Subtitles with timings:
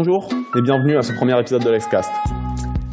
[0.00, 2.08] Bonjour et bienvenue à ce premier épisode de l'Excast.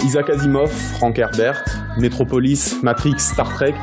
[0.04, 1.64] Isaac Asimov, Frank Herbert,
[2.00, 3.76] Metropolis, Matrix, Star Trek,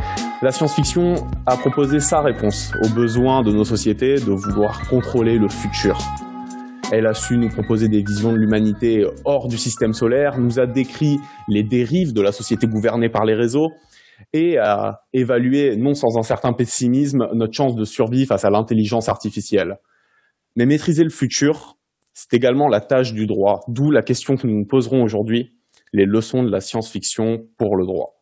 [0.42, 1.14] la science-fiction
[1.46, 5.96] a proposé sa réponse aux besoins de nos sociétés de vouloir contrôler le futur.
[6.90, 10.66] Elle a su nous proposer des visions de l'humanité hors du système solaire, nous a
[10.66, 13.70] décrit les dérives de la société gouvernée par les réseaux
[14.32, 19.08] et a évalué, non sans un certain pessimisme, notre chance de survie face à l'intelligence
[19.08, 19.78] artificielle.
[20.56, 21.76] Mais maîtriser le futur,
[22.14, 25.52] c'est également la tâche du droit, d'où la question que nous nous poserons aujourd'hui,
[25.92, 28.14] les leçons de la science-fiction pour le droit.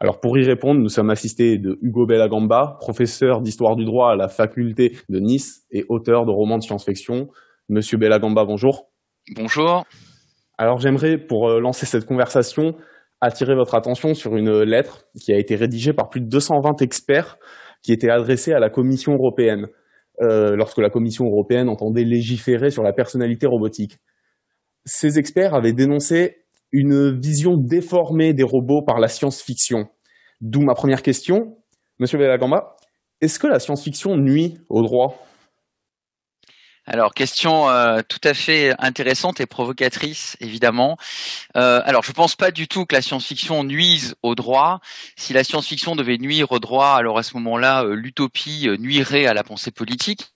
[0.00, 4.16] Alors pour y répondre, nous sommes assistés de Hugo Bellagamba, professeur d'histoire du droit à
[4.16, 7.28] la faculté de Nice et auteur de romans de science-fiction.
[7.68, 8.90] Monsieur Bellagamba, bonjour.
[9.34, 9.84] Bonjour.
[10.58, 12.74] Alors j'aimerais, pour euh, lancer cette conversation,
[13.20, 17.38] attirer votre attention sur une lettre qui a été rédigée par plus de 220 experts
[17.82, 19.68] qui était adressée à la Commission européenne
[20.20, 23.98] euh, lorsque la Commission européenne entendait légiférer sur la personnalité robotique.
[24.84, 29.86] Ces experts avaient dénoncé une vision déformée des robots par la science-fiction.
[30.40, 31.56] D'où ma première question,
[31.98, 32.76] Monsieur Bellagamba,
[33.20, 35.24] est-ce que la science-fiction nuit au droit?
[36.86, 40.98] Alors, question euh, tout à fait intéressante et provocatrice, évidemment.
[41.56, 44.80] Euh, alors, je ne pense pas du tout que la science-fiction nuise au droit.
[45.16, 49.32] Si la science-fiction devait nuire au droit, alors à ce moment-là, euh, l'utopie nuirait à
[49.32, 50.26] la pensée politique.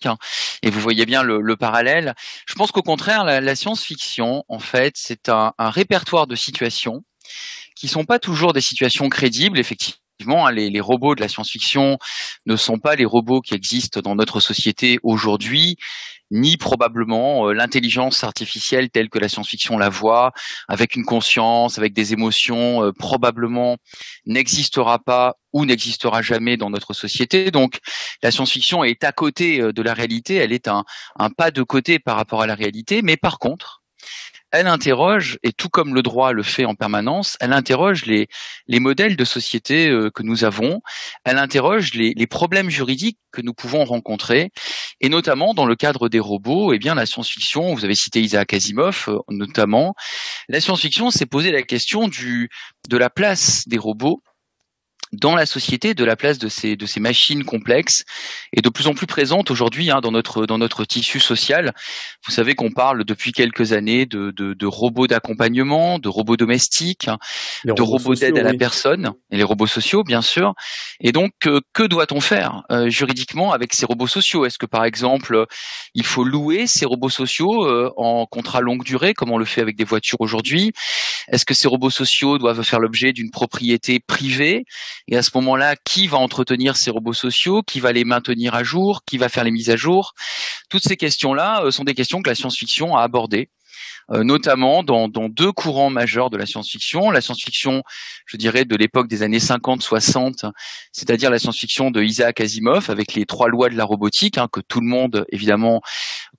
[0.62, 2.14] et vous voyez bien le, parallèle.
[2.46, 7.04] Je pense qu'au contraire, la, science-fiction, en fait, c'est un, un répertoire de situations
[7.76, 11.96] qui sont pas toujours des situations crédibles, effectivement Hein, les, robots de la science-fiction
[12.46, 15.76] ne sont pas les robots qui existent dans notre société aujourd'hui,
[16.32, 20.32] ni probablement euh, l'intelligence artificielle telle que la science-fiction la voit,
[20.66, 23.76] avec une conscience, avec des émotions, euh, probablement
[24.26, 27.52] n'existera pas ou n'existera jamais dans notre société.
[27.52, 27.78] Donc
[28.22, 30.84] la science-fiction est à côté euh, de la réalité, elle est un
[31.36, 33.77] pas de côté par rapport à la réalité, mais par contre,
[34.50, 38.28] elle interroge, et tout comme le droit le fait en permanence, elle interroge les,
[38.66, 40.80] les modèles de société euh, que nous avons,
[41.24, 44.50] elle interroge les, les, problèmes juridiques que nous pouvons rencontrer,
[45.00, 48.54] et notamment dans le cadre des robots, eh bien la science-fiction, vous avez cité Isaac
[48.54, 49.94] Asimov euh, notamment,
[50.48, 52.48] la science-fiction s'est posé la question du,
[52.88, 54.22] de la place des robots
[55.12, 58.04] dans la société de la place de ces de ces machines complexes
[58.52, 61.72] et de plus en plus présentes aujourd'hui hein, dans notre dans notre tissu social.
[62.26, 67.08] Vous savez qu'on parle depuis quelques années de de, de robots d'accompagnement, de robots domestiques,
[67.64, 70.54] de robots d'aide à la personne et les robots sociaux bien sûr.
[71.00, 74.44] Et donc euh, que doit-on faire euh, juridiquement avec ces robots sociaux?
[74.44, 75.46] Est-ce que par exemple
[75.94, 79.62] il faut louer ces robots sociaux euh, en contrat longue durée comme on le fait
[79.62, 80.72] avec des voitures aujourd'hui?
[81.30, 84.64] Est-ce que ces robots sociaux doivent faire l'objet d'une propriété privée?
[85.08, 87.62] Et à ce moment-là, qui va entretenir ces robots sociaux?
[87.62, 89.02] Qui va les maintenir à jour?
[89.06, 90.12] Qui va faire les mises à jour?
[90.68, 93.48] Toutes ces questions-là euh, sont des questions que la science-fiction a abordées
[94.10, 97.10] euh, notamment dans, dans, deux courants majeurs de la science-fiction.
[97.10, 97.82] La science-fiction,
[98.24, 100.50] je dirais, de l'époque des années 50-60,
[100.92, 104.60] c'est-à-dire la science-fiction de Isaac Asimov avec les trois lois de la robotique, hein, que
[104.60, 105.82] tout le monde, évidemment,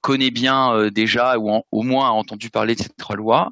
[0.02, 3.52] connaît bien euh, déjà ou au moins a entendu parler de ces trois lois.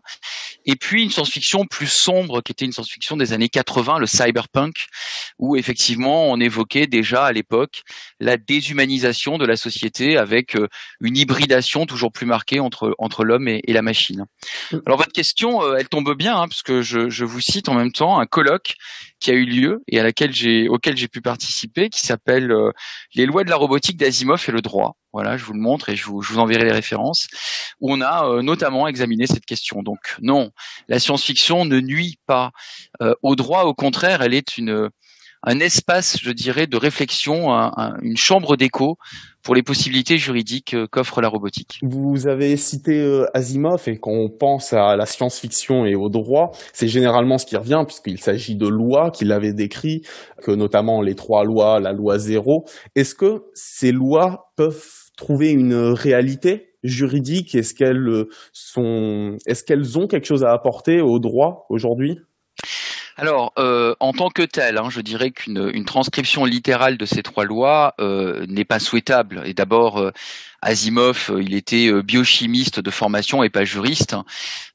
[0.67, 4.75] Et puis une science-fiction plus sombre qui était une science-fiction des années 80, le cyberpunk,
[5.39, 7.83] où effectivement on évoquait déjà à l'époque
[8.19, 10.67] la déshumanisation de la société avec euh,
[11.01, 14.25] une hybridation toujours plus marquée entre entre l'homme et, la machine.
[14.71, 14.77] Mm.
[14.85, 17.73] Alors votre question, euh, elle tombe bien, hein, parce que je, je vous cite en
[17.73, 18.75] même temps un colloque
[19.19, 22.71] qui a eu lieu et à laquelle j'ai auquel j'ai pu participer, qui s'appelle euh,
[23.15, 24.95] Les lois de la robotique d'Asimov et le droit.
[25.13, 27.27] Voilà, je vous le montre et je vous, je vous enverrai les références
[27.79, 29.81] où on a euh, notamment examiné cette question.
[29.81, 30.51] Donc non,
[30.87, 32.51] la science-fiction ne nuit pas
[33.01, 34.89] euh, au droit, au contraire, elle est une
[35.47, 37.49] un espace, je dirais, de réflexion,
[38.01, 38.97] une chambre d'écho
[39.43, 41.79] pour les possibilités juridiques euh, qu'offre la robotique.
[41.81, 46.51] Vous avez cité euh, Asimov et quand on pense à la science-fiction et au droit,
[46.73, 50.01] c'est généralement ce qui revient puisqu'il s'agit de lois qu'il avait décrit,
[50.43, 52.65] que notamment les trois lois, la loi zéro.
[52.97, 54.83] Est-ce que ces lois peuvent
[55.15, 57.55] trouver une réalité juridique?
[57.55, 62.19] Est-ce qu'elles sont, est-ce qu'elles ont quelque chose à apporter au droit aujourd'hui?
[63.19, 67.23] Alors, euh, en tant que tel, hein, je dirais qu'une une transcription littérale de ces
[67.23, 69.41] trois lois euh, n'est pas souhaitable.
[69.45, 70.11] Et d'abord, euh,
[70.67, 74.15] Asimov, il était biochimiste de formation et pas juriste.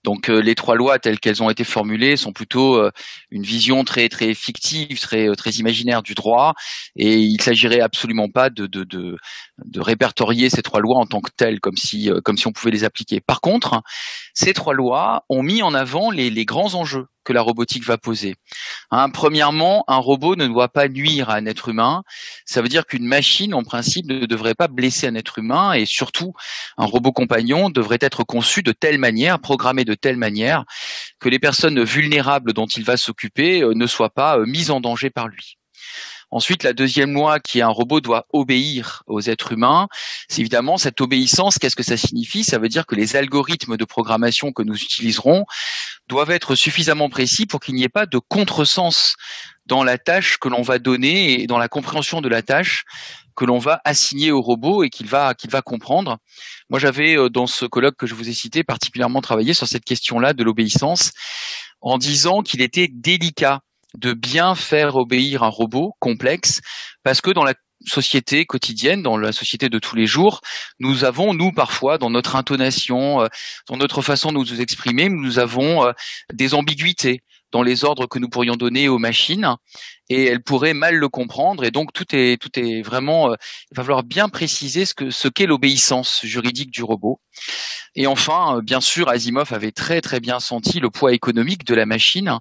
[0.04, 2.82] Donc, les trois lois telles qu'elles ont été formulées sont plutôt
[3.30, 6.54] une vision très très fictive, très très imaginaire du droit.
[6.96, 9.16] Et il s'agirait absolument pas de, de, de,
[9.64, 12.72] de répertorier ces trois lois en tant que telles, comme si comme si on pouvait
[12.72, 13.20] les appliquer.
[13.20, 13.82] Par contre,
[14.32, 17.98] ces trois lois ont mis en avant les, les grands enjeux que la robotique va
[17.98, 18.34] poser.
[18.90, 22.02] Hein, premièrement, un robot ne doit pas nuire à un être humain.
[22.46, 25.72] Ça veut dire qu'une machine, en principe, ne devrait pas blesser un être humain.
[25.82, 26.32] Et surtout
[26.78, 30.64] un robot compagnon devrait être conçu de telle manière, programmé de telle manière
[31.20, 34.80] que les personnes vulnérables dont il va s'occuper euh, ne soient pas euh, mises en
[34.80, 35.58] danger par lui.
[36.32, 39.86] Ensuite, la deuxième loi qui est un robot doit obéir aux êtres humains.
[40.28, 41.58] C'est évidemment cette obéissance.
[41.58, 42.42] Qu'est-ce que ça signifie?
[42.42, 45.44] Ça veut dire que les algorithmes de programmation que nous utiliserons
[46.08, 49.14] doivent être suffisamment précis pour qu'il n'y ait pas de contresens
[49.66, 52.84] dans la tâche que l'on va donner et dans la compréhension de la tâche
[53.36, 56.18] que l'on va assigner au robot et qu'il va qu'il va comprendre.
[56.70, 59.84] Moi, j'avais euh, dans ce colloque que je vous ai cité particulièrement travaillé sur cette
[59.84, 61.12] question-là de l'obéissance
[61.80, 63.60] en disant qu'il était délicat
[63.98, 66.60] de bien faire obéir un robot complexe,
[67.02, 67.54] parce que dans la
[67.86, 70.40] société quotidienne, dans la société de tous les jours,
[70.78, 73.26] nous avons, nous, parfois, dans notre intonation, euh,
[73.68, 75.92] dans notre façon de nous exprimer, nous avons euh,
[76.32, 79.56] des ambiguïtés dans les ordres que nous pourrions donner aux machines
[80.08, 81.64] et elles pourraient mal le comprendre.
[81.64, 83.34] Et donc tout est tout est vraiment euh,
[83.70, 87.20] il va falloir bien préciser ce que ce qu'est l'obéissance juridique du robot.
[87.94, 91.86] Et enfin bien sûr Asimov avait très très bien senti le poids économique de la
[91.86, 92.38] machine.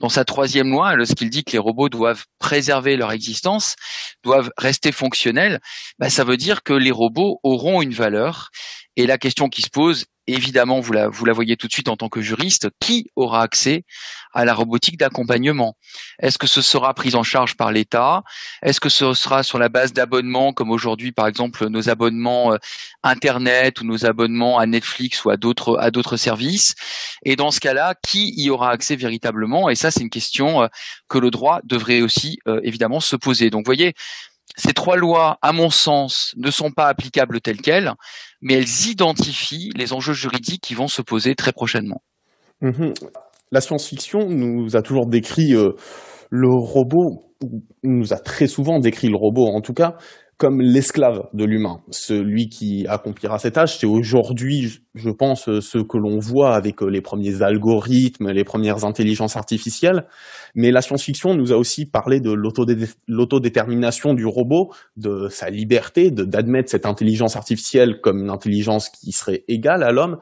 [0.00, 3.76] Dans sa troisième loi lorsqu'il dit que les robots doivent préserver leur existence
[4.22, 5.60] doivent rester fonctionnels
[5.98, 8.50] bah, ça veut dire que les robots auront une valeur.
[8.96, 11.88] Et la question qui se pose évidemment, vous la, vous la voyez tout de suite
[11.88, 13.84] en tant que juriste, qui aura accès
[14.32, 15.76] à la robotique d'accompagnement?
[16.20, 18.22] Est-ce que ce sera pris en charge par l'État
[18.62, 22.58] Est-ce que ce sera sur la base d'abonnements, comme aujourd'hui, par exemple, nos abonnements euh,
[23.02, 26.74] Internet ou nos abonnements à Netflix ou à d'autres à d'autres services?
[27.24, 29.70] Et dans ce cas-là, qui y aura accès véritablement?
[29.70, 30.66] Et ça, c'est une question euh,
[31.08, 33.48] que le droit devrait aussi euh, évidemment se poser.
[33.48, 33.94] Donc, vous voyez,
[34.56, 37.94] ces trois lois, à mon sens, ne sont pas applicables telles quelles,
[38.42, 42.02] mais elles identifient les enjeux juridiques qui vont se poser très prochainement.
[42.60, 42.92] Mhm.
[43.52, 45.54] La science-fiction nous a toujours décrit
[46.30, 47.34] le robot,
[47.82, 49.96] nous a très souvent décrit le robot en tout cas,
[50.36, 53.76] comme l'esclave de l'humain, celui qui accomplira cette tâche.
[53.78, 59.36] C'est aujourd'hui, je pense, ce que l'on voit avec les premiers algorithmes, les premières intelligences
[59.36, 60.06] artificielles.
[60.54, 62.32] Mais la science-fiction nous a aussi parlé de
[63.06, 69.44] l'autodétermination du robot, de sa liberté, d'admettre cette intelligence artificielle comme une intelligence qui serait
[69.46, 70.16] égale à l'homme.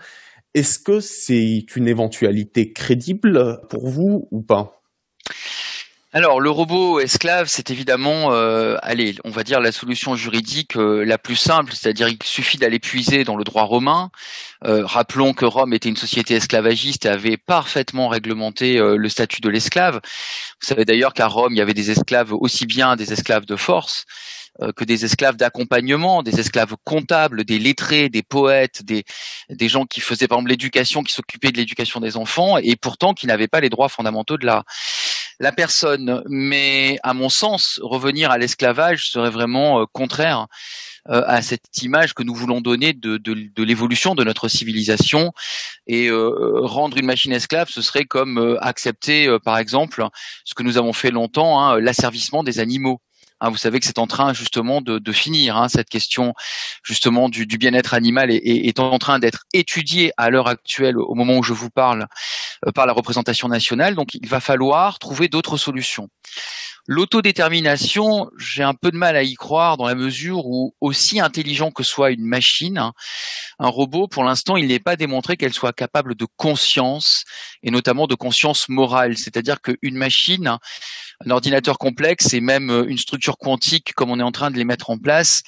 [0.52, 4.77] Est-ce que c'est une éventualité crédible pour vous ou pas?
[6.14, 11.04] Alors, le robot esclave, c'est évidemment, euh, allez, on va dire la solution juridique euh,
[11.04, 14.10] la plus simple, c'est-à-dire il suffit d'aller puiser dans le droit romain.
[14.64, 19.50] Euh, rappelons que Rome était une société esclavagiste et avait parfaitement réglementé le statut de
[19.50, 20.00] l'esclave.
[20.62, 23.56] Vous savez d'ailleurs qu'à Rome, il y avait des esclaves aussi bien des esclaves de
[23.56, 24.06] force
[24.76, 29.04] que des esclaves d'accompagnement, des esclaves comptables, des lettrés, des poètes, des,
[29.50, 33.14] des gens qui faisaient par exemple l'éducation, qui s'occupaient de l'éducation des enfants, et pourtant
[33.14, 34.64] qui n'avaient pas les droits fondamentaux de la,
[35.40, 36.22] la personne.
[36.28, 40.46] Mais à mon sens, revenir à l'esclavage serait vraiment euh, contraire
[41.08, 43.20] euh, à cette image que nous voulons donner de,
[43.62, 45.32] l'évolution de notre civilisation.
[45.86, 50.06] Et euh, rendre une machine esclave, ce serait comme accepter, par exemple,
[50.44, 53.00] ce que nous avons fait longtemps, hein, l'asservissement des animaux.
[53.40, 55.56] Hein, vous savez que c'est en train justement de, de finir.
[55.56, 56.34] Hein, cette question
[56.82, 61.14] justement du, du bien-être animal est, est, en train d'être étudiée à l'heure actuelle, au
[61.14, 62.06] moment où je vous parle,
[62.66, 63.94] euh, par la représentation nationale.
[63.94, 66.08] Donc il va falloir trouver d'autres solutions.
[66.90, 71.70] L'autodétermination, j'ai un peu de mal à y croire dans la mesure où, aussi intelligent
[71.70, 72.92] que soit une machine,
[73.58, 77.24] un robot, pour l'instant, il n'est pas démontré qu'elle soit capable de conscience,
[77.62, 79.18] et notamment de conscience morale.
[79.18, 80.56] C'est-à-dire qu'une machine,
[81.24, 84.64] un ordinateur complexe et même une structure quantique, comme on est en train de les
[84.64, 85.42] mettre en place,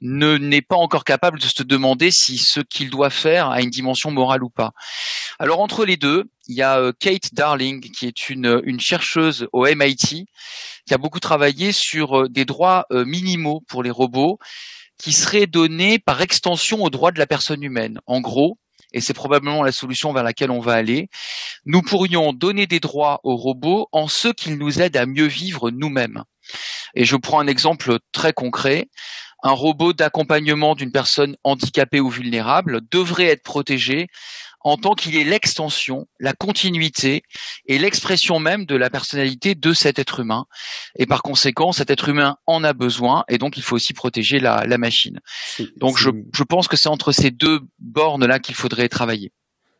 [0.00, 3.70] ne n'est pas encore capable de se demander si ce qu'il doit faire a une
[3.70, 4.72] dimension morale ou pas.
[5.38, 9.48] Alors entre les deux, il y a euh, Kate Darling, qui est une, une chercheuse
[9.52, 10.26] au MIT,
[10.86, 14.38] qui a beaucoup travaillé sur euh, des droits euh, minimaux pour les robots
[14.98, 18.00] qui seraient donnés par extension aux droits de la personne humaine.
[18.06, 18.58] En gros,
[18.92, 21.08] et c'est probablement la solution vers laquelle on va aller,
[21.64, 25.70] nous pourrions donner des droits aux robots en ce qu'ils nous aident à mieux vivre
[25.70, 26.24] nous-mêmes.
[26.94, 28.88] Et je prends un exemple très concret.
[29.42, 34.08] Un robot d'accompagnement d'une personne handicapée ou vulnérable devrait être protégé
[34.66, 37.22] en tant qu'il est l'extension, la continuité
[37.66, 40.46] et l'expression même de la personnalité de cet être humain.
[40.98, 44.40] Et par conséquent, cet être humain en a besoin et donc il faut aussi protéger
[44.40, 45.20] la, machine.
[45.76, 49.30] Donc je, je pense que c'est entre ces deux bornes-là qu'il faudrait travailler.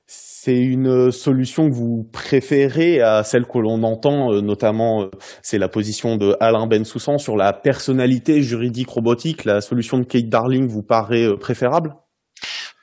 [0.06, 5.10] C'est une solution que vous préférez à celle que l'on entend, euh, notamment, euh,
[5.42, 9.44] c'est la position de Alain Bensoussan sur la personnalité juridique robotique.
[9.44, 11.96] La solution de Kate Darling vous paraît euh, préférable?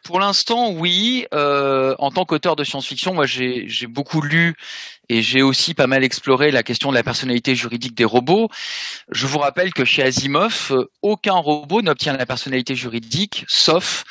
[0.03, 1.25] Pour l'instant, oui.
[1.33, 4.55] Euh, en tant qu'auteur de science-fiction, moi, j'ai beaucoup lu
[5.07, 8.49] et j'ai aussi pas mal exploré la question de la personnalité juridique des robots.
[9.09, 14.03] Je vous rappelle que chez Asimov, aucun robot n'obtient la personnalité juridique, sauf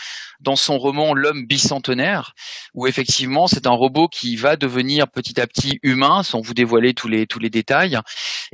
[0.42, 2.34] dans son roman L'homme bicentenaire,
[2.74, 6.94] où effectivement c'est un robot qui va devenir petit à petit humain, sans vous dévoiler
[6.94, 7.98] tous les tous les détails,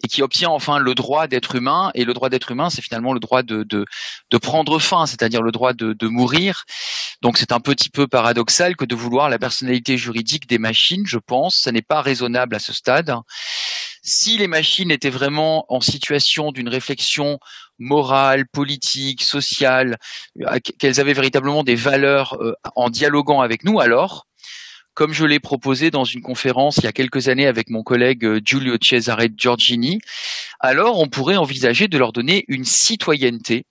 [0.02, 1.90] et qui obtient enfin le droit d'être humain.
[1.94, 3.84] Et le droit d'être humain, c'est finalement le droit de de,
[4.30, 6.64] de prendre fin, c'est-à-dire le droit de, de mourir.
[7.22, 11.04] Donc c'est un petit peu paradoxal que de vouloir la personnalité juridique des machines.
[11.06, 13.14] Je pense, ça n'est pas raisonnable à ce stade.
[14.10, 17.38] Si les machines étaient vraiment en situation d'une réflexion
[17.78, 19.98] morale, politique, sociale,
[20.40, 24.26] euh, qu'elles avaient véritablement des valeurs euh, en dialoguant avec nous, alors,
[24.94, 28.24] comme je l'ai proposé dans une conférence il y a quelques années avec mon collègue
[28.24, 30.00] euh, Giulio Cesare Giorgini,
[30.58, 33.66] alors on pourrait envisager de leur donner une citoyenneté.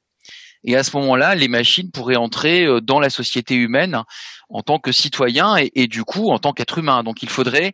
[0.63, 4.03] Et à ce moment-là, les machines pourraient entrer dans la société humaine
[4.50, 7.03] en tant que citoyens et, et du coup en tant qu'être humain.
[7.03, 7.74] Donc il faudrait,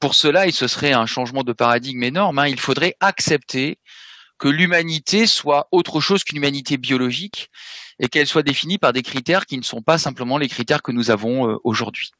[0.00, 3.78] pour cela, et ce serait un changement de paradigme énorme, hein, il faudrait accepter
[4.38, 7.50] que l'humanité soit autre chose qu'une humanité biologique
[7.98, 10.92] et qu'elle soit définie par des critères qui ne sont pas simplement les critères que
[10.92, 12.10] nous avons euh, aujourd'hui.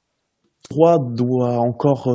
[0.70, 2.08] Doit encore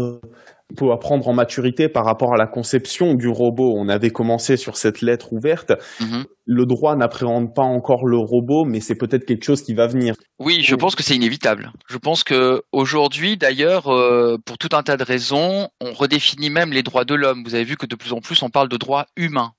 [0.81, 3.73] euh, apprendre en maturité par rapport à la conception du robot.
[3.77, 5.71] On avait commencé sur cette lettre ouverte.
[5.99, 6.25] Mm-hmm.
[6.45, 10.15] Le droit n'appréhende pas encore le robot, mais c'est peut-être quelque chose qui va venir.
[10.39, 11.71] Oui, je pense que c'est inévitable.
[11.89, 16.71] Je pense que aujourd'hui, d'ailleurs, euh, pour tout un tas de raisons, on redéfinit même
[16.71, 17.43] les droits de l'homme.
[17.45, 19.53] Vous avez vu que de plus en plus, on parle de droits humains.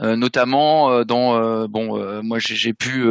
[0.00, 3.04] Euh, notamment euh, dans euh, bon moi j'ai pu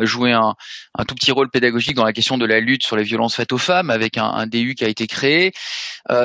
[0.00, 0.54] jouer un,
[0.98, 3.52] un, tout petit rôle pédagogique dans la question de la lutte sur les violences faites
[3.52, 5.52] aux femmes avec un, un DU qui a été créé.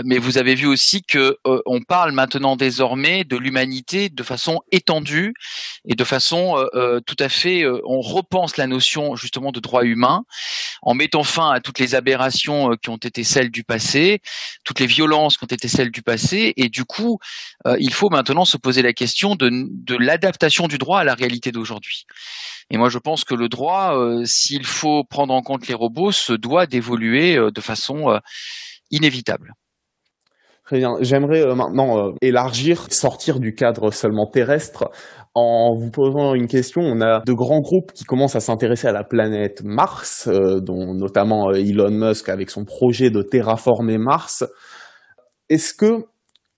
[0.06, 5.34] Mais vous avez vu aussi que on parle maintenant désormais de l'humanité de façon étendue
[5.88, 6.56] et de façon
[7.06, 10.24] tout à fait on repense la notion justement de droit humain
[10.84, 14.22] en mettant fin à toutes les aberrations qui ont été celles du passé
[14.64, 16.54] toutes les violences qui ont été celles du passé.
[16.58, 17.20] Et du coup
[17.80, 21.52] il faut maintenant se poser la question de, de l'adaptation du droit à la réalité
[21.52, 22.06] d'aujourd'hui.
[22.70, 26.12] Et moi, je pense que le droit, euh, s'il faut prendre en compte les robots,
[26.12, 28.20] se doit d'évoluer euh, de façon euh,
[28.92, 29.54] inévitable.
[30.66, 30.94] Très bien.
[31.02, 34.90] J'aimerais maintenant élargir, sortir du cadre seulement terrestre.
[35.34, 38.94] En vous posant une question, on a de grands groupes qui commencent à s'intéresser à
[38.94, 44.46] la planète Mars, dont notamment Elon Musk avec son projet de terraformer Mars.
[45.50, 46.06] Est-ce que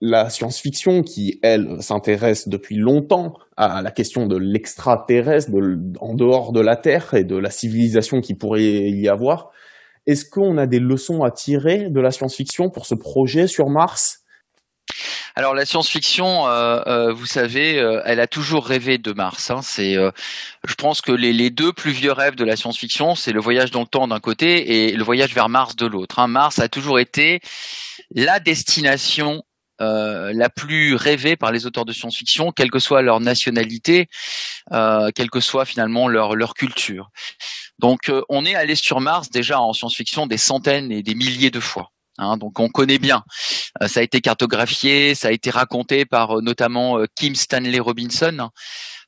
[0.06, 5.50] la science-fiction qui, elle, s'intéresse depuis longtemps à la question de l'extraterrestre,
[6.02, 9.52] en dehors de la Terre et de la civilisation qui pourrait y avoir.
[10.06, 14.26] Est-ce qu'on a des leçons à tirer de la science-fiction pour ce projet sur Mars?
[15.36, 19.52] Alors la science-fiction, euh, euh, vous savez, euh, elle a toujours rêvé de Mars.
[19.52, 19.62] Hein.
[19.64, 23.72] C'est, je pense que les, deux plus vieux rêves de la science-fiction, c'est le voyage
[23.72, 26.20] dans le temps d'un côté et le voyage vers Mars de l'autre.
[26.20, 26.28] Hein.
[26.28, 27.40] Mars a toujours été
[28.14, 29.44] la destination
[29.80, 34.08] la plus rêvée par les auteurs de science-fiction, quelle que soit leur nationalité,
[34.72, 37.10] euh, quelle que soit finalement leur, culture.
[37.80, 41.52] Donc euh, on est allé sur Mars déjà en science-fiction des centaines et des milliers
[41.52, 41.92] de fois.
[42.18, 43.24] Hein, donc on connaît bien.
[43.88, 48.50] ça a été cartographié, ça a été raconté par notamment Kim Stanley Robinson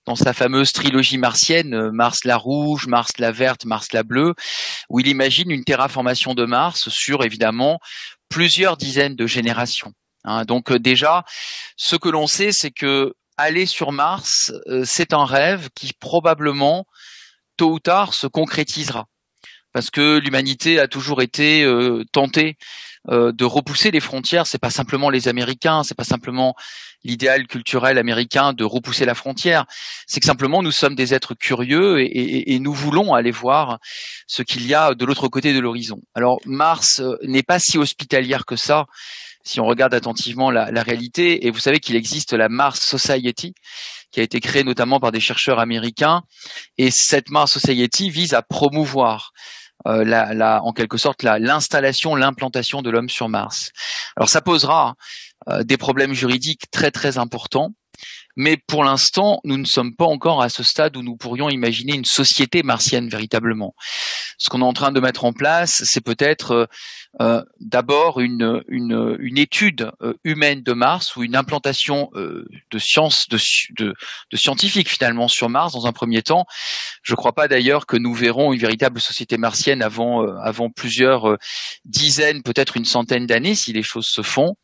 [0.06, 4.34] dans sa fameuse trilogie martienne, Mars la rouge, Mars la verte, Mars la bleue,
[4.90, 7.80] où il imagine une terraformation de Mars sur évidemment
[8.30, 9.94] plusieurs dizaines de générations.
[10.26, 10.44] Hein.
[10.46, 11.24] donc euh, déjà,
[11.78, 16.86] ce que l'on sait, c'est que aller sur Mars, euh, c'est un rêve qui probablement,
[17.58, 19.06] tôt ou tard, se concrétisera.
[19.74, 22.58] Parce que l'humanité a toujours été euh, tentée
[23.08, 24.48] de repousser les frontières.
[24.48, 26.56] C'est pas simplement les Américains, c'est pas simplement
[27.04, 29.66] l'idéal culturel américain de repousser la frontière.
[30.08, 33.78] C'est que simplement nous sommes des êtres curieux et, et nous voulons aller voir
[34.26, 36.02] ce qu'il y a de l'autre côté de l'horizon.
[36.16, 38.88] Alors Mars n'est pas si hospitalière que ça
[39.46, 41.46] si on regarde attentivement la, réalité.
[41.46, 43.54] Et vous savez qu'il existe la Mars Society,
[44.12, 46.24] qui a été créée notamment par des chercheurs américains.
[46.78, 49.32] Et cette Mars Society vise à promouvoir
[49.88, 50.04] euh,
[50.64, 53.72] en quelque sorte l'installation, l'implantation de l'homme sur Mars.
[54.18, 54.96] Alors ça posera
[55.48, 57.70] euh, des problèmes juridiques très très importants.
[58.36, 61.96] Mais pour l'instant, nous ne sommes pas encore à ce stade où nous pourrions imaginer
[61.96, 63.76] une société martienne véritablement.
[64.38, 66.66] Ce qu'on est en train de mettre en place, c'est peut-être euh,
[67.22, 72.78] euh, d'abord une, une, une, étude euh, humaine de Mars ou une implantation euh, de
[72.78, 73.38] sciences de,
[73.78, 73.94] de,
[74.32, 76.46] de, scientifiques finalement sur Mars dans un premier temps.
[77.04, 81.38] Je ne crois pas d'ailleurs que nous verrons une véritable société martienne avant, avant plusieurs
[81.86, 84.58] dizaines, peut-être une centaine d'années si les choses se font.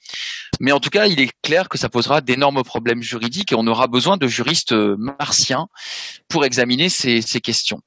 [0.60, 3.88] Mais en tout cas, il est clair que ça posera d'énormes problèmes juridiques on aura
[3.88, 5.68] besoin de juristes martiens
[6.28, 7.80] pour examiner ces, ces questions.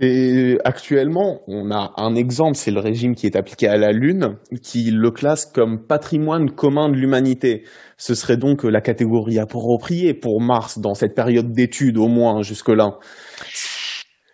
[0.00, 4.36] Et actuellement, on a un exemple, c'est le régime qui est appliqué à la Lune,
[4.60, 7.64] qui le classe comme patrimoine commun de l'humanité.
[7.98, 12.98] Ce serait donc la catégorie appropriée pour Mars dans cette période d'études, au moins jusque-là.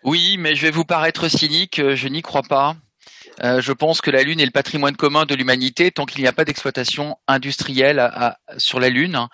[0.05, 2.77] Oui, mais je vais vous paraître cynique, je n'y crois pas.
[3.43, 6.29] Euh, je pense que la Lune est le patrimoine commun de l'humanité tant qu'il n'y
[6.29, 8.11] a pas d'exploitation industrielle
[8.57, 9.29] sur la Lune,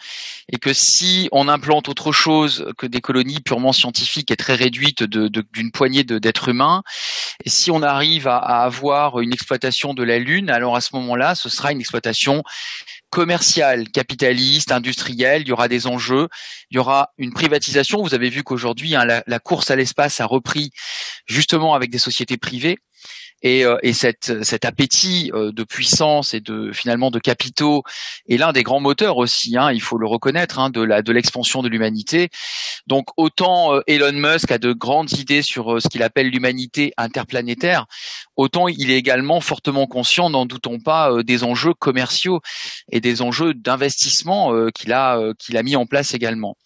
[0.53, 5.03] et que si on implante autre chose que des colonies purement scientifiques et très réduites
[5.03, 6.83] d'une poignée d'êtres humains,
[7.45, 11.35] et si on arrive à, avoir une exploitation de la Lune, alors à ce moment-là,
[11.35, 12.43] ce sera une exploitation
[13.11, 16.29] commerciale, capitaliste, industrielle, il y aura des enjeux,
[16.71, 18.03] il y aura une privatisation.
[18.03, 20.73] Vous avez vu qu'aujourd'hui, hein, la, course à l'espace a repris
[21.27, 22.79] justement avec des sociétés privées.
[23.45, 27.83] Et, euh, et cette, cet appétit euh, de puissance et de finalement de capitaux
[28.27, 31.63] est l'un des grands moteurs aussi, hein, il faut le reconnaître, hein, de de l'expansion
[31.63, 32.31] de l'humanité.
[32.87, 37.85] Donc autant euh, Elon Musk a de grandes idées sur ce qu'il appelle l'humanité interplanétaire,
[38.37, 42.41] autant il est également fortement conscient, n'en doutons pas, des enjeux commerciaux
[42.91, 46.57] et des enjeux d'investissement qu'il a qu'il a mis en place également.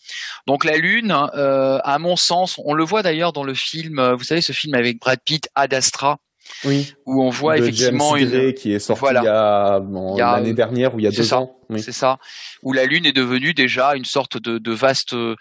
[0.47, 4.41] Donc la Lune, à mon sens, on le voit d'ailleurs dans le film, vous savez
[4.41, 6.19] ce film avec Brad Pitt, Ad Astra,
[6.65, 6.95] oui.
[7.07, 9.81] où on voit effectivement une qui est sorti il y a
[10.17, 11.57] l'année dernière ou il y a deux ans.
[11.77, 12.19] C'est ça.
[12.63, 15.37] Où la Lune est devenue déjà une sorte de, de vaste, euh,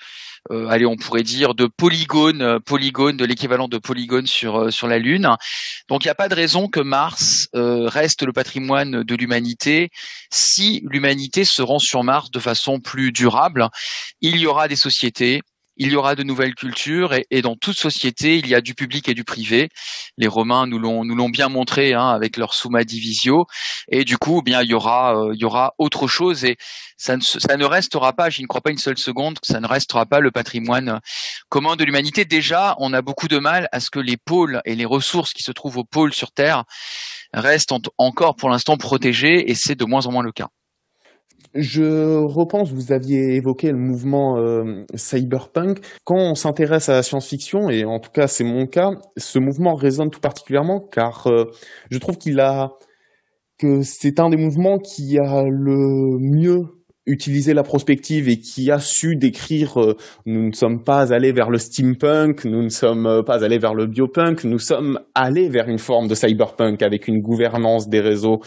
[0.51, 4.87] allez, on pourrait dire de polygone, euh, polygone, de l'équivalent de polygone sur euh, sur
[4.87, 5.29] la Lune.
[5.89, 9.89] Donc il n'y a pas de raison que Mars euh, reste le patrimoine de l'humanité
[10.31, 13.69] si l'humanité se rend sur Mars de façon plus durable.
[14.21, 15.41] Il y aura des sociétés
[15.77, 19.07] il y aura de nouvelles cultures et, dans toute société, il y a du public
[19.09, 19.69] et du privé.
[20.17, 23.45] Les Romains nous l'ont nous l'ont bien montré hein, avec leur Summa Divisio
[23.89, 26.57] et du coup, bien il y aura euh, autre chose et
[26.97, 29.67] ça ne ça ne restera pas, je ne crois pas une seule seconde ça ne
[29.67, 30.99] restera pas le patrimoine
[31.49, 32.25] commun de l'humanité.
[32.25, 35.43] Déjà, on a beaucoup de mal à ce que les pôles et les ressources qui
[35.43, 36.63] se trouvent aux pôles sur Terre
[37.33, 40.49] restent encore pour l'instant protégées et c'est de moins en moins le cas.
[41.59, 45.79] Je repense, vous aviez évoqué le mouvement euh, cyberpunk.
[46.03, 49.73] Quand on s'intéresse à la science-fiction, et en tout cas c'est mon cas, ce mouvement
[49.73, 51.45] résonne tout particulièrement car euh,
[51.89, 52.73] je trouve qu'il a
[53.57, 56.65] que c'est un des mouvements qui a le mieux
[57.07, 61.49] utilisé la prospective et qui a su décrire euh, nous ne sommes pas allés vers
[61.49, 65.79] le steampunk, nous ne sommes pas allés vers le biopunk, nous sommes allés vers une
[65.79, 68.41] forme de cyberpunk avec une gouvernance des réseaux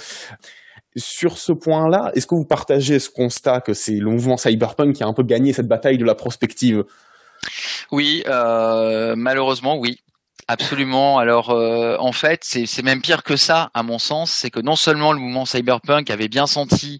[0.96, 5.03] sur ce point-là, est-ce que vous partagez ce constat que c'est le mouvement cyberpunk qui
[5.03, 6.85] a un peu gagné cette bataille de la prospective?
[7.90, 10.00] Oui, euh, malheureusement, oui.
[10.48, 11.18] Absolument.
[11.18, 14.33] Alors, euh, en fait, c'est même pire que ça, à mon sens.
[14.33, 16.98] C'est que non seulement le mouvement cyberpunk avait bien senti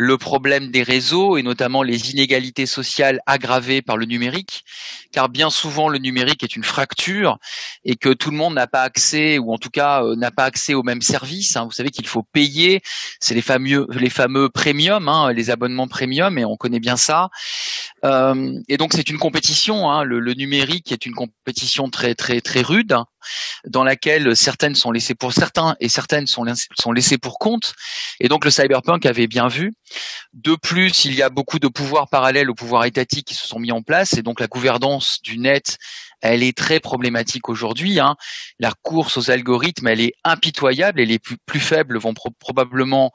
[0.00, 4.64] le problème des réseaux et notamment les inégalités sociales aggravées par le numérique,
[5.10, 7.38] car bien souvent le numérique est une fracture
[7.84, 10.44] et que tout le monde n'a pas accès ou en tout cas euh, n'a pas
[10.44, 11.56] accès aux mêmes services.
[11.56, 11.64] Hein.
[11.64, 12.80] Vous savez qu'il faut payer,
[13.18, 14.08] c'est les fameux les
[14.54, 17.28] premium, hein, les abonnements premium et on connaît bien ça.
[18.04, 19.90] Euh, et donc c'est une compétition.
[19.90, 20.04] Hein.
[20.04, 22.96] Le, le, numérique est une compétition très très très rude
[23.66, 26.44] dans laquelle certaines sont laissées pour certains et certaines sont,
[26.78, 27.74] sont laissées pour compte.
[28.20, 29.72] Et donc le cyberpunk avait bien vu.
[30.32, 33.58] De plus, il y a beaucoup de pouvoirs parallèles aux pouvoirs étatiques qui se sont
[33.58, 35.78] mis en place et donc la gouvernance du net
[36.20, 38.00] elle est très problématique aujourd'hui.
[38.00, 38.16] Hein.
[38.58, 43.12] La course aux algorithmes, elle est impitoyable et les plus, faibles vont probablement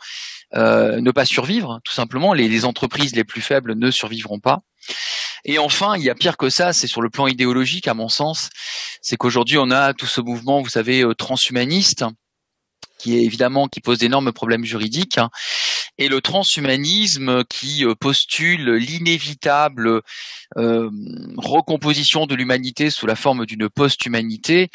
[0.56, 2.34] euh, ne pas survivre, tout simplement.
[2.34, 4.62] Les, les, entreprises les plus faibles ne survivront pas.
[5.46, 8.08] Et enfin, il y a pire que ça, c'est sur le plan idéologique, à mon
[8.08, 8.50] sens,
[9.02, 12.06] c'est qu'aujourd'hui on a tout ce mouvement, vous savez, euh, transhumaniste,
[12.98, 15.30] qui est évidemment qui pose d'énormes problèmes juridiques, hein,
[15.98, 20.02] et le transhumanisme qui euh, postule l'inévitable
[20.58, 20.90] euh,
[21.38, 24.70] recomposition de l'humanité sous la forme d'une post-humanité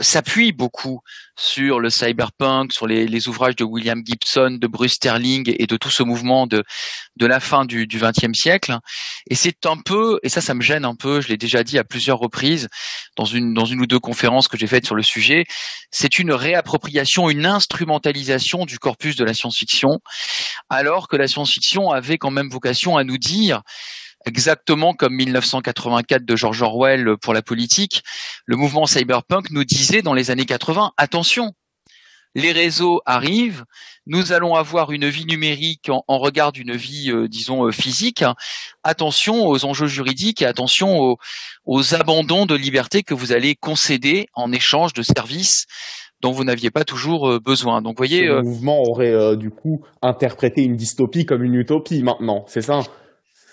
[0.00, 1.00] s'appuie beaucoup
[1.36, 5.76] sur le cyberpunk, sur les, les, ouvrages de William Gibson, de Bruce Sterling et de
[5.76, 6.64] tout ce mouvement de,
[7.16, 8.78] de la fin du XXe siècle.
[9.28, 11.78] Et c'est un peu, et ça, ça me gêne un peu, je l'ai déjà dit
[11.78, 12.68] à plusieurs reprises
[13.16, 15.44] dans une, dans une ou deux conférences que j'ai faites sur le sujet,
[15.90, 20.00] c'est une réappropriation, une instrumentalisation du corpus de la science-fiction,
[20.70, 23.62] alors que la science-fiction avait quand même vocation à nous dire
[24.26, 28.02] exactement comme 1984 de George Orwell pour la politique,
[28.46, 31.52] le mouvement cyberpunk nous disait dans les années 80, attention,
[32.34, 33.64] les réseaux arrivent,
[34.06, 38.24] nous allons avoir une vie numérique en, regard d'une vie, euh, disons, euh, physique.
[38.82, 41.16] Attention aux enjeux juridiques et attention
[41.66, 45.66] aux, abandons de liberté que vous allez concéder en échange de services
[46.20, 47.82] dont vous n'aviez pas toujours euh, besoin.
[47.82, 52.62] Donc, voyez, le mouvement aurait du coup interprété une dystopie comme une utopie maintenant, c'est
[52.62, 52.80] ça?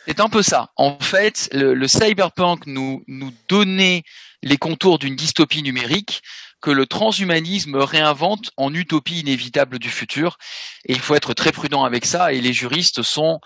[0.10, 0.72] C'est un peu ça.
[0.76, 4.02] En fait, le, cyberpunk nous, nous donnait
[4.42, 6.24] les contours d'une dystopie numérique
[6.62, 10.40] que le transhumanisme réinvente en utopie inévitable du futur.
[10.86, 12.34] Et il faut être très prudent avec ça.
[12.34, 13.40] Et les juristes sont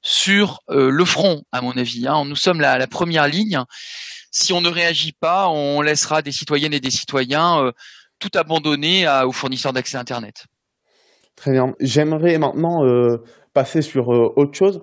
[0.00, 2.08] sur euh, le front, à mon avis.
[2.08, 2.24] Hein.
[2.24, 3.62] Nous sommes la, la, première ligne.
[4.30, 7.72] Si on ne réagit pas, on laissera des citoyennes et des citoyens euh,
[8.20, 10.46] tout abandonner aux fournisseurs d'accès Internet.
[11.36, 11.74] Très bien.
[11.80, 13.22] J'aimerais maintenant euh,
[13.56, 14.82] passer sur autre chose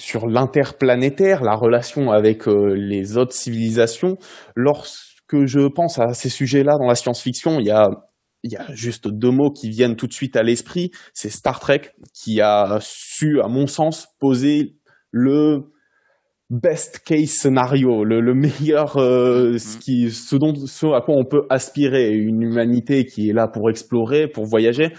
[0.00, 4.16] sur l'interplanétaire, la relation avec euh, les autres civilisations.
[4.56, 7.88] Lorsque je pense à ces sujets-là dans la science-fiction, il y a,
[8.42, 10.90] il y a juste deux mots qui viennent tout de suite à l'esprit.
[11.14, 14.76] C'est Star Trek qui a su, à mon sens, poser
[15.10, 15.70] le
[16.50, 19.58] best case scénario, le, meilleur, euh, mm-hmm.
[19.58, 23.48] ce, qui, ce, dont, ce à quoi on peut aspirer, une humanité qui est là
[23.48, 24.92] pour explorer, pour voyager.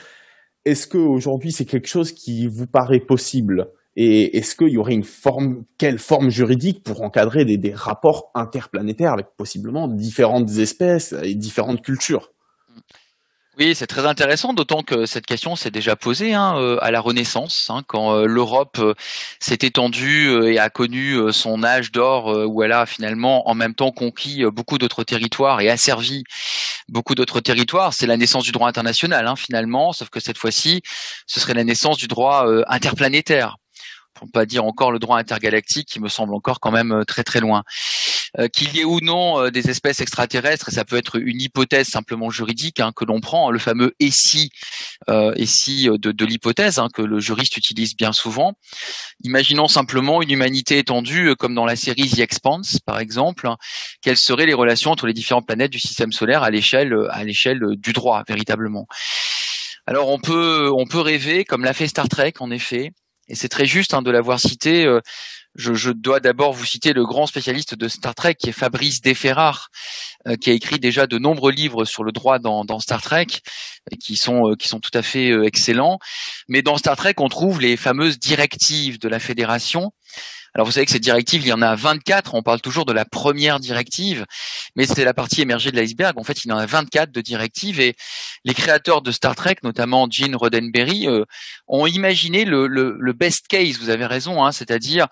[0.66, 3.70] Est-ce qu'aujourd'hui c'est quelque chose qui vous paraît possible?
[3.96, 8.32] Et est-ce qu'il y aurait une forme, quelle forme juridique pour encadrer des, des rapports
[8.34, 12.32] interplanétaires avec possiblement différentes espèces et différentes cultures?
[13.60, 17.02] Oui, c'est très intéressant, d'autant que cette question s'est déjà posée hein, euh, à la
[17.02, 18.94] Renaissance, hein, quand euh, l'Europe euh,
[19.42, 23.92] s'est étendue et a connu son âge d'or, où elle a finalement en même temps
[23.92, 26.24] conquis beaucoup d'autres territoires et asservi
[26.88, 27.94] beaucoup d'autres territoires.
[27.94, 30.82] C'est la naissance du droit international, hein, finalement, sauf que cette fois-ci,
[31.28, 33.58] ce serait la naissance du droit interplanétaire
[34.14, 37.24] pour ne pas dire encore le droit intergalactique qui me semble encore quand même très
[37.24, 37.64] très loin.
[38.38, 41.42] Euh, qu'il y ait ou non euh, des espèces extraterrestres, et ça peut être une
[41.42, 44.52] hypothèse simplement juridique hein, que l'on prend, le fameux et si,
[45.08, 48.54] de, de l'hypothèse hein, que le juriste utilise bien souvent.
[49.24, 53.58] Imaginons simplement une humanité étendue, comme dans la série The Expanse par exemple, hein,
[54.02, 57.62] quelles seraient les relations entre les différentes planètes du système solaire à l'échelle à l'échelle
[57.78, 58.88] du droit véritablement.
[59.88, 62.92] Alors on peut on peut rêver, comme l'a fait Star Trek en effet,
[63.30, 64.86] et c'est très juste hein, de l'avoir cité.
[64.86, 65.00] Euh,
[65.56, 69.70] je, dois d'abord vous citer le grand spécialiste de Star Trek, qui est Fabrice Desferrard,
[70.28, 73.28] euh, qui a écrit déjà de nombreux livres sur le droit dans, Star Trek,
[73.92, 76.00] euh, qui sont tout à fait excellents.
[76.48, 79.92] Mais dans Star Trek, on trouve les fameuses directives de la Fédération
[80.54, 82.94] alors vous savez que ces directives, il y en a 24, on parle toujours de
[82.94, 84.26] la première directive,
[84.76, 86.18] mais c'est la partie émergée de l'iceberg.
[86.18, 87.96] En fait, il y en a 24 de directives et
[88.46, 91.26] les créateurs de Star Trek, notamment Gene Roddenberry, euh,
[91.68, 95.08] ont imaginé le, le, best case, vous avez raison, hein, c'est-à-dire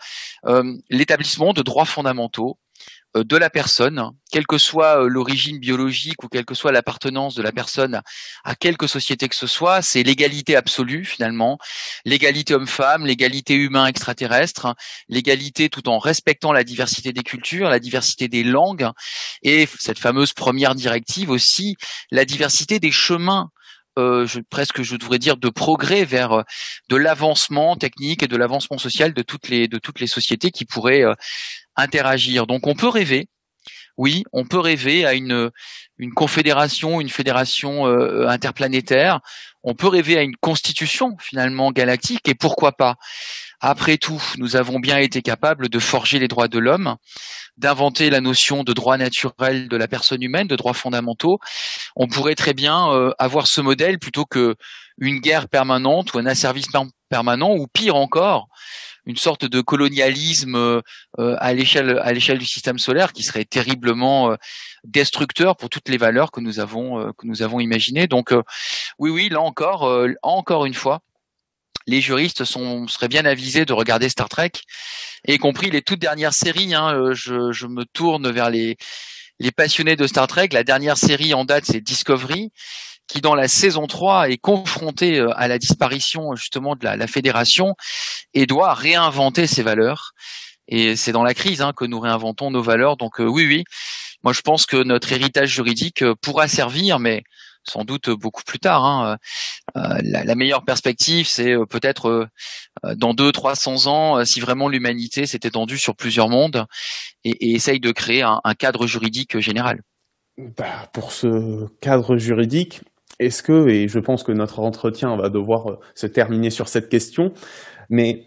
[0.46, 2.58] euh, l'établissement de droits fondamentaux
[3.16, 7.42] de la personne, quelle que soit euh, l'origine biologique ou quelle que soit l'appartenance de
[7.42, 8.02] la personne
[8.44, 11.58] à quelque société que ce soit, c'est l'égalité absolue finalement,
[12.06, 14.76] l'égalité homme-femme, l'égalité humain-extraterrestre,
[15.10, 18.90] l'égalité tout en respectant la diversité des cultures, la diversité des langues
[19.44, 21.76] et cette fameuse première directive aussi,
[22.12, 23.57] la diversité des chemins euh,
[23.98, 26.44] je, presque je devrais dire de progrès vers
[26.90, 30.66] de l'avancement technique et de l'avancement social de toutes les de toutes les sociétés qui
[30.66, 31.04] pourraient
[31.76, 32.48] interagir.
[32.48, 33.28] Donc on peut rêver,
[33.98, 35.50] oui, on peut rêver à une,
[35.98, 39.20] une confédération, une fédération euh, interplanétaire.
[39.64, 42.96] On peut rêver à une constitution finalement galactique et pourquoi pas?
[43.60, 46.96] Après tout, nous avons bien été capables de forger les droits de l'homme,
[47.58, 51.40] d'inventer la notion de droit naturel de la personne humaine, de droits fondamentaux.
[51.96, 54.56] On pourrait très bien euh, avoir ce modèle plutôt que
[55.00, 58.48] une guerre permanente ou un asservissement permanent ou pire encore,
[59.08, 60.82] une sorte de colonialisme euh,
[61.18, 64.36] à l'échelle à l'échelle du système solaire qui serait terriblement euh,
[64.84, 68.08] destructeur pour toutes les valeurs que nous avons euh, que nous avons imaginées.
[68.08, 68.34] Donc
[69.00, 69.90] oui oui là encore
[70.22, 71.02] encore une fois
[71.88, 74.52] les juristes sont, seraient bien avisés de regarder Star Trek,
[75.28, 76.76] y compris les toutes dernières séries.
[76.76, 78.78] Hein, je, je, me tourne vers les,
[79.40, 80.50] les passionnés de Star Trek.
[80.52, 82.52] La dernière série en date, c'est Discovery
[83.08, 87.76] qui dans la saison 3 est confronté euh, à la disparition justement de la, fédération
[88.34, 90.12] et doit réinventer ses valeurs.
[90.68, 92.98] Et c'est dans la crise hein, que nous réinventons nos valeurs.
[92.98, 93.64] Donc euh, oui, oui,
[94.24, 97.24] moi je pense que notre héritage juridique euh, pourra servir, mais
[97.70, 98.86] sans doute beaucoup plus tard.
[98.86, 99.18] Hein.
[99.76, 102.28] la, meilleure perspective, c'est peut-être
[102.96, 106.66] dans deux, trois cents ans, si vraiment l'humanité s'est étendue sur plusieurs mondes
[107.24, 109.82] et, essaye de créer un, cadre juridique général.
[110.38, 112.82] Bah, pour ce cadre juridique,
[113.20, 116.90] est-ce que, et je pense que notre entretien va devoir euh, se terminer sur cette
[116.90, 117.34] question,
[117.90, 118.26] mais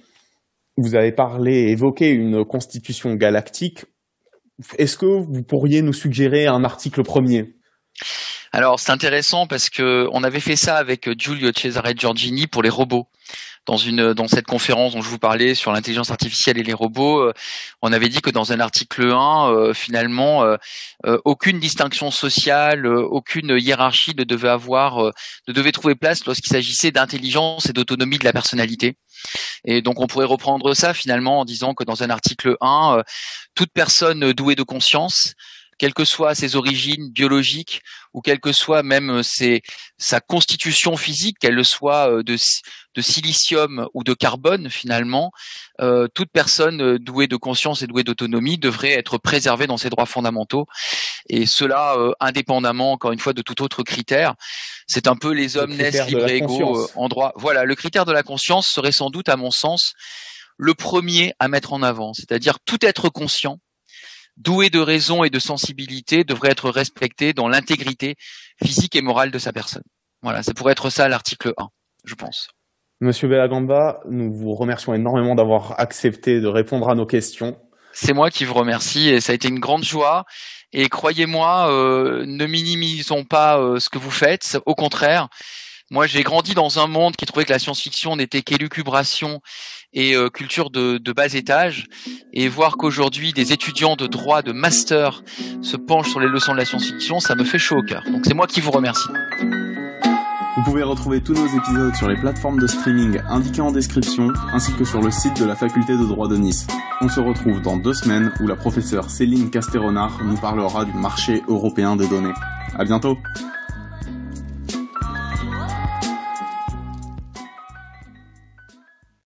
[0.77, 3.85] vous avez parlé, évoqué une constitution galactique.
[4.79, 7.55] Est-ce que vous pourriez nous suggérer un article premier?
[8.53, 12.71] Alors c'est intéressant parce que on avait fait ça avec Giulio Cesare Giorgini pour les
[12.71, 13.09] robots.
[13.67, 17.31] dans une dans cette conférence dont je vous parlais sur l'intelligence artificielle et les robots,
[17.83, 20.45] on avait dit que dans un article 1, finalement,
[21.25, 25.13] aucune distinction sociale, aucune hiérarchie ne devait avoir,
[25.47, 28.97] ne devait trouver place lorsqu'il s'agissait d'intelligence et d'autonomie de la personnalité.
[29.65, 33.03] Et donc on pourrait reprendre ça finalement en disant que dans un article 1,
[33.55, 35.35] toute personne douée de conscience
[35.81, 37.81] quelles que soient ses origines biologiques
[38.13, 39.63] ou quelle que soit même euh, ses,
[39.97, 42.37] sa constitution physique, qu'elle soit euh, de,
[42.95, 45.33] de silicium ou de carbone finalement,
[45.81, 50.05] euh, toute personne douée de conscience et douée d'autonomie devrait être préservée dans ses droits
[50.05, 50.67] fondamentaux.
[51.31, 54.35] Et cela indépendamment, encore une fois, de tout autre critère.
[54.87, 57.33] C'est un peu les hommes naissent libres et égaux en droit.
[57.37, 59.95] Voilà, le critère de la conscience serait sans doute, à mon sens,
[60.59, 63.59] le premier à mettre en avant, c'est-à-dire tout être conscient
[64.41, 68.17] doué de raison et de sensibilité devrait être respecté dans l'intégrité
[68.63, 69.85] physique et morale de sa personne.
[70.23, 71.69] Voilà, ça pourrait être ça l'article 1,
[72.05, 72.49] je pense.
[73.01, 77.59] Monsieur Bellagamba, nous vous remercions énormément d'avoir accepté de répondre à nos questions.
[77.93, 80.25] C'est moi qui vous remercie et ça a été une grande joie.
[80.73, 84.59] Et croyez-moi, euh, ne minimisons pas euh, ce que vous faites.
[84.67, 85.29] Au contraire,
[85.91, 89.41] moi j'ai grandi dans un monde qui trouvait que la science-fiction n'était qu'élucubration
[89.93, 91.87] et euh, culture de, de, bas étage
[92.33, 95.23] et voir qu'aujourd'hui des étudiants de droit de master
[95.63, 98.03] se penchent sur les leçons de la science-fiction, ça me fait chaud au cœur.
[98.11, 99.09] Donc c'est moi qui vous remercie.
[100.57, 104.75] Vous pouvez retrouver tous nos épisodes sur les plateformes de streaming indiquées en description, ainsi
[104.75, 106.67] que sur le site de la faculté de droit de Nice.
[107.01, 111.43] On se retrouve dans deux semaines où la professeure Céline Casteronard nous parlera du marché
[111.49, 112.35] européen des données.
[112.77, 113.17] À bientôt!